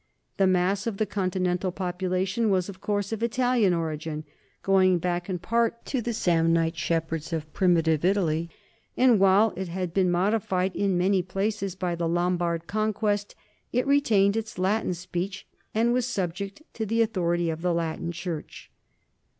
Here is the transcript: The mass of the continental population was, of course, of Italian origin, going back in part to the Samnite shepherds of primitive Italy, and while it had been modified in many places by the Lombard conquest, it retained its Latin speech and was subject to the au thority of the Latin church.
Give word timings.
The 0.37 0.47
mass 0.47 0.87
of 0.87 0.97
the 0.97 1.05
continental 1.05 1.71
population 1.71 2.49
was, 2.49 2.69
of 2.69 2.81
course, 2.81 3.11
of 3.11 3.21
Italian 3.21 3.71
origin, 3.71 4.23
going 4.63 4.97
back 4.97 5.29
in 5.29 5.37
part 5.37 5.85
to 5.85 6.01
the 6.01 6.09
Samnite 6.11 6.75
shepherds 6.75 7.31
of 7.31 7.53
primitive 7.53 8.03
Italy, 8.03 8.49
and 8.97 9.19
while 9.19 9.53
it 9.55 9.67
had 9.67 9.93
been 9.93 10.09
modified 10.09 10.75
in 10.75 10.97
many 10.97 11.21
places 11.21 11.75
by 11.75 11.93
the 11.93 12.09
Lombard 12.09 12.65
conquest, 12.65 13.35
it 13.71 13.85
retained 13.85 14.35
its 14.35 14.57
Latin 14.57 14.95
speech 14.95 15.45
and 15.71 15.93
was 15.93 16.07
subject 16.07 16.63
to 16.73 16.83
the 16.83 17.03
au 17.03 17.05
thority 17.05 17.53
of 17.53 17.61
the 17.61 17.71
Latin 17.71 18.11
church. 18.11 18.71